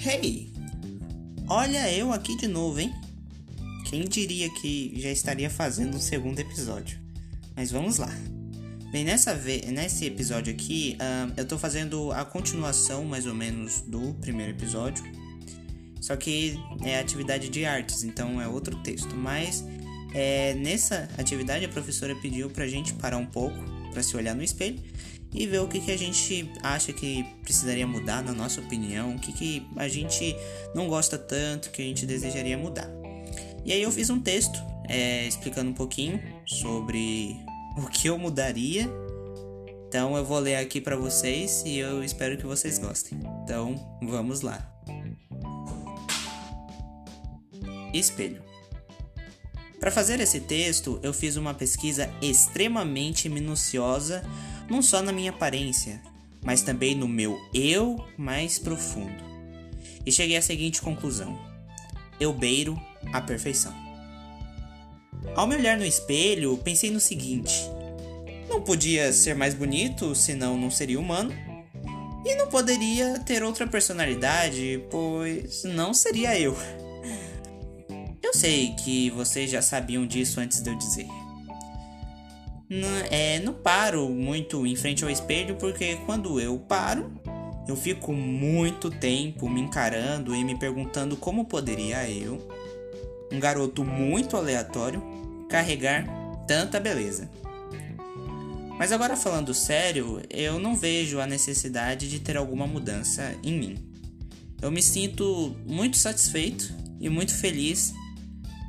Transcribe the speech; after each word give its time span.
Hey! 0.00 0.52
Olha 1.48 1.92
eu 1.92 2.12
aqui 2.12 2.36
de 2.36 2.46
novo, 2.46 2.78
hein? 2.78 2.94
Quem 3.84 4.04
diria 4.04 4.48
que 4.48 4.92
já 4.96 5.10
estaria 5.10 5.50
fazendo 5.50 5.96
um 5.96 6.00
segundo 6.00 6.38
episódio? 6.38 7.00
Mas 7.56 7.72
vamos 7.72 7.98
lá. 7.98 8.08
Bem, 8.92 9.04
nessa 9.04 9.34
nesse 9.34 10.04
episódio 10.04 10.52
aqui, 10.52 10.96
uh, 11.00 11.32
eu 11.36 11.44
tô 11.44 11.58
fazendo 11.58 12.12
a 12.12 12.24
continuação, 12.24 13.04
mais 13.04 13.26
ou 13.26 13.34
menos, 13.34 13.80
do 13.80 14.14
primeiro 14.20 14.52
episódio. 14.52 15.02
Só 16.00 16.14
que 16.14 16.56
é 16.84 17.00
atividade 17.00 17.48
de 17.48 17.64
artes, 17.64 18.04
então 18.04 18.40
é 18.40 18.46
outro 18.46 18.76
texto. 18.82 19.16
Mas 19.16 19.64
é, 20.14 20.54
nessa 20.54 21.08
atividade 21.18 21.64
a 21.64 21.68
professora 21.68 22.14
pediu 22.14 22.48
pra 22.50 22.68
gente 22.68 22.94
parar 22.94 23.16
um 23.16 23.26
pouco, 23.26 23.58
para 23.90 24.02
se 24.04 24.16
olhar 24.16 24.36
no 24.36 24.44
espelho 24.44 24.80
e 25.32 25.46
ver 25.46 25.60
o 25.60 25.68
que, 25.68 25.80
que 25.80 25.90
a 25.90 25.96
gente 25.96 26.50
acha 26.62 26.92
que 26.92 27.24
precisaria 27.42 27.86
mudar, 27.86 28.22
na 28.22 28.32
nossa 28.32 28.60
opinião, 28.60 29.14
o 29.14 29.18
que, 29.18 29.32
que 29.32 29.66
a 29.76 29.88
gente 29.88 30.34
não 30.74 30.88
gosta 30.88 31.18
tanto, 31.18 31.70
que 31.70 31.82
a 31.82 31.84
gente 31.84 32.06
desejaria 32.06 32.56
mudar. 32.56 32.88
E 33.64 33.72
aí 33.72 33.82
eu 33.82 33.90
fiz 33.92 34.08
um 34.08 34.20
texto 34.20 34.58
é, 34.88 35.26
explicando 35.26 35.70
um 35.70 35.74
pouquinho 35.74 36.20
sobre 36.46 37.36
o 37.76 37.86
que 37.88 38.08
eu 38.08 38.18
mudaria. 38.18 38.88
Então 39.86 40.16
eu 40.16 40.24
vou 40.24 40.38
ler 40.38 40.56
aqui 40.56 40.80
para 40.80 40.96
vocês 40.96 41.62
e 41.64 41.78
eu 41.78 42.02
espero 42.02 42.36
que 42.36 42.46
vocês 42.46 42.78
gostem. 42.78 43.18
Então 43.44 43.74
vamos 44.02 44.40
lá. 44.40 44.66
Espelho. 47.92 48.42
Para 49.80 49.90
fazer 49.90 50.20
esse 50.20 50.40
texto, 50.40 50.98
eu 51.02 51.12
fiz 51.12 51.36
uma 51.36 51.54
pesquisa 51.54 52.10
extremamente 52.20 53.28
minuciosa, 53.28 54.22
não 54.68 54.82
só 54.82 55.02
na 55.02 55.12
minha 55.12 55.30
aparência, 55.30 56.00
mas 56.44 56.62
também 56.62 56.94
no 56.94 57.08
meu 57.08 57.38
eu 57.52 58.04
mais 58.16 58.58
profundo. 58.58 59.24
E 60.04 60.12
cheguei 60.12 60.36
à 60.36 60.42
seguinte 60.42 60.80
conclusão: 60.80 61.38
eu 62.20 62.32
beiro 62.32 62.80
a 63.12 63.20
perfeição. 63.20 63.74
Ao 65.34 65.46
me 65.46 65.56
olhar 65.56 65.76
no 65.76 65.84
espelho, 65.84 66.56
pensei 66.58 66.90
no 66.90 67.00
seguinte: 67.00 67.68
não 68.48 68.62
podia 68.62 69.12
ser 69.12 69.34
mais 69.34 69.54
bonito, 69.54 70.14
senão 70.14 70.56
não 70.58 70.70
seria 70.70 70.98
humano. 70.98 71.32
E 72.24 72.34
não 72.34 72.48
poderia 72.48 73.18
ter 73.20 73.42
outra 73.42 73.66
personalidade, 73.66 74.82
pois 74.90 75.64
não 75.64 75.94
seria 75.94 76.38
eu. 76.38 76.56
Eu 78.22 78.34
sei 78.34 78.74
que 78.74 79.08
vocês 79.10 79.50
já 79.50 79.62
sabiam 79.62 80.06
disso 80.06 80.40
antes 80.40 80.60
de 80.60 80.68
eu 80.68 80.76
dizer. 80.76 81.06
Não, 82.68 82.88
é, 83.10 83.40
não 83.40 83.54
paro 83.54 84.08
muito 84.10 84.66
em 84.66 84.76
frente 84.76 85.02
ao 85.02 85.10
espelho 85.10 85.56
porque 85.56 85.96
quando 86.04 86.38
eu 86.38 86.58
paro, 86.58 87.10
eu 87.66 87.74
fico 87.74 88.12
muito 88.12 88.90
tempo 88.90 89.48
me 89.48 89.60
encarando 89.60 90.34
e 90.34 90.44
me 90.44 90.58
perguntando 90.58 91.16
como 91.16 91.46
poderia 91.46 92.08
eu, 92.10 92.46
um 93.32 93.40
garoto 93.40 93.84
muito 93.84 94.36
aleatório, 94.36 95.02
carregar 95.48 96.06
tanta 96.46 96.78
beleza. 96.78 97.30
Mas 98.78 98.92
agora 98.92 99.16
falando 99.16 99.52
sério, 99.52 100.22
eu 100.30 100.58
não 100.58 100.76
vejo 100.76 101.18
a 101.18 101.26
necessidade 101.26 102.08
de 102.08 102.20
ter 102.20 102.36
alguma 102.36 102.66
mudança 102.66 103.34
em 103.42 103.58
mim. 103.58 103.76
Eu 104.62 104.70
me 104.70 104.82
sinto 104.82 105.56
muito 105.66 105.96
satisfeito 105.96 106.72
e 107.00 107.08
muito 107.08 107.34
feliz 107.34 107.92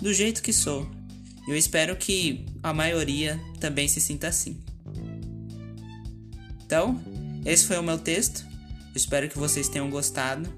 do 0.00 0.12
jeito 0.12 0.42
que 0.42 0.52
sou. 0.52 0.95
Eu 1.46 1.56
espero 1.56 1.96
que 1.96 2.44
a 2.62 2.72
maioria 2.72 3.40
também 3.60 3.86
se 3.86 4.00
sinta 4.00 4.28
assim. 4.28 4.60
Então, 6.64 7.00
esse 7.44 7.64
foi 7.64 7.78
o 7.78 7.82
meu 7.82 7.98
texto. 7.98 8.44
espero 8.94 9.28
que 9.28 9.38
vocês 9.38 9.68
tenham 9.68 9.88
gostado. 9.88 10.52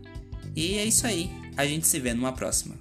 E 0.56 0.78
é 0.78 0.84
isso 0.84 1.06
aí. 1.06 1.30
A 1.56 1.66
gente 1.66 1.86
se 1.86 2.00
vê 2.00 2.14
numa 2.14 2.32
próxima. 2.32 2.74